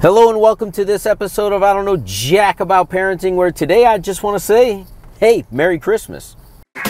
[0.00, 3.84] Hello and welcome to this episode of I Don't Know Jack About Parenting, where today
[3.84, 4.86] I just want to say,
[5.18, 6.36] hey, Merry Christmas.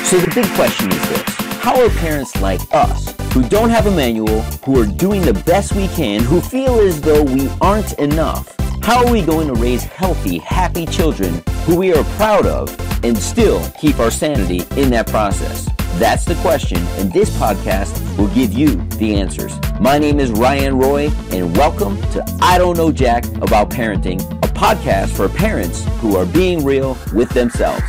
[0.05, 1.23] So the big question is this
[1.63, 5.75] How are parents like us, who don't have a manual, who are doing the best
[5.75, 9.85] we can, who feel as though we aren't enough, how are we going to raise
[9.85, 12.69] healthy, happy children who we are proud of
[13.07, 15.67] and still keep our sanity in that process?
[15.99, 19.59] That's the question, and this podcast will give you the answers.
[19.81, 24.47] My name is Ryan Roy, and welcome to I Don't Know Jack About Parenting, a
[24.47, 27.83] podcast for parents who are being real with themselves.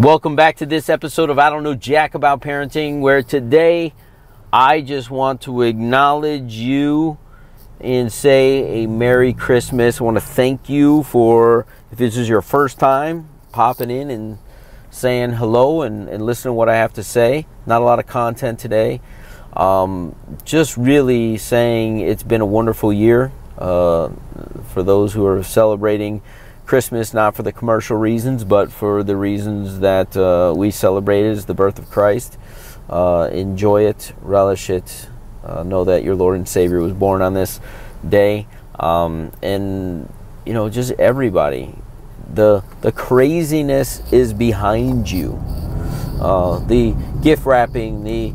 [0.00, 3.94] Welcome back to this episode of I Don't Know Jack About Parenting, where today
[4.52, 7.18] I just want to acknowledge you
[7.80, 10.00] and say a Merry Christmas.
[10.00, 14.38] I want to thank you for, if this is your first time, popping in and
[14.90, 17.46] saying hello and, and listening to what I have to say.
[17.66, 19.00] Not a lot of content today.
[19.52, 20.14] Um,
[20.44, 24.10] just really saying it's been a wonderful year uh,
[24.72, 26.22] for those who are celebrating
[26.66, 31.46] Christmas, not for the commercial reasons, but for the reasons that uh, we celebrate as
[31.46, 32.38] the birth of Christ.
[32.88, 35.08] Uh, enjoy it, relish it,
[35.44, 37.60] uh, know that your Lord and Savior was born on this
[38.08, 38.46] day.
[38.78, 40.12] Um, and,
[40.46, 41.74] you know, just everybody
[42.34, 45.38] the the craziness is behind you.
[46.20, 48.32] Uh, the gift wrapping, the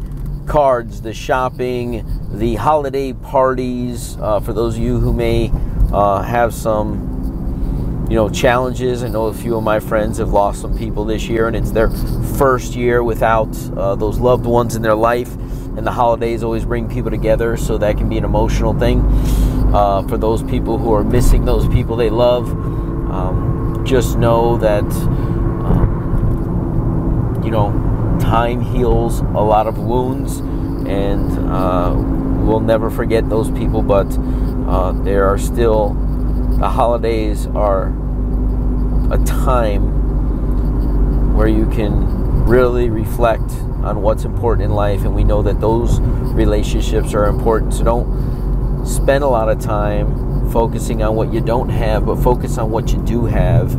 [0.48, 4.18] cards, the shopping, the holiday parties.
[4.20, 5.52] Uh, for those of you who may
[5.94, 9.04] uh, have some, you know, challenges.
[9.04, 11.72] I know a few of my friends have lost some people this year, and it's
[11.72, 11.90] their
[12.38, 15.34] first year without uh, those loved ones in their life.
[15.78, 19.02] And the holidays always bring people together, so that can be an emotional thing.
[19.74, 22.50] Uh, for those people who are missing those people they love.
[23.12, 24.84] Um, just know that
[25.64, 27.72] um, you know
[28.20, 30.40] time heals a lot of wounds
[30.88, 31.94] and uh,
[32.46, 34.08] we'll never forget those people but
[34.68, 35.94] uh, there are still
[36.60, 37.90] the holidays are
[39.12, 39.96] a time
[41.36, 43.52] where you can really reflect
[43.84, 47.74] on what's important in life and we know that those relationships are important.
[47.74, 52.58] So don't spend a lot of time focusing on what you don't have, but focus
[52.58, 53.74] on what you do have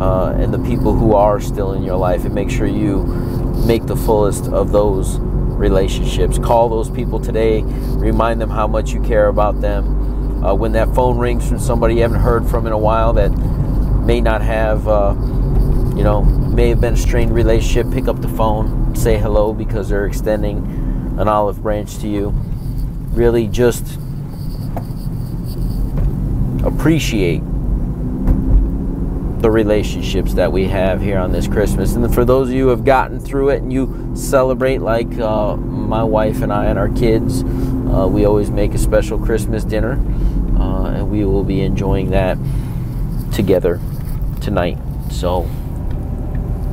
[0.00, 3.02] uh, and the people who are still in your life and make sure you
[3.66, 6.38] make the fullest of those relationships.
[6.38, 10.44] Call those people today, remind them how much you care about them.
[10.44, 13.30] Uh, when that phone rings from somebody you haven't heard from in a while that
[14.06, 15.16] may not have, uh,
[15.96, 19.88] you know, may have been a strained relationship, pick up the phone, say hello because
[19.88, 20.58] they're extending
[21.18, 22.28] an olive branch to you.
[23.12, 23.98] Really just
[26.82, 27.38] appreciate
[29.40, 31.94] the relationships that we have here on this Christmas.
[31.94, 35.54] And for those of you who have gotten through it and you celebrate, like uh,
[35.56, 39.92] my wife and I and our kids, uh, we always make a special Christmas dinner,
[40.58, 42.36] uh, and we will be enjoying that
[43.32, 43.78] together
[44.40, 44.76] tonight.
[45.08, 45.42] So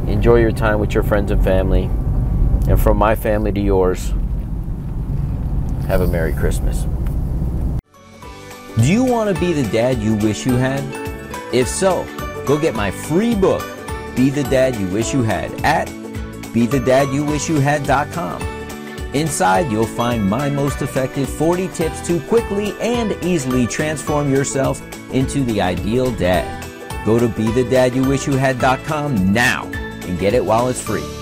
[0.08, 1.84] enjoy your time with your friends and family.
[2.68, 4.10] And from my family to yours,
[5.86, 6.88] have a Merry Christmas.
[8.82, 10.82] Do you want to be the dad you wish you had?
[11.54, 12.06] If so,
[12.46, 13.62] go get my free book,
[14.16, 15.90] Be the Dad You Wish You Had, at
[16.54, 18.42] BeTheDadYouWishYouHad.com.
[19.14, 25.44] Inside, you'll find my most effective 40 tips to quickly and easily transform yourself into
[25.44, 26.66] the ideal dad.
[27.06, 31.19] Go to BeTheDadYouWishYouHad.com now and get it while it's free.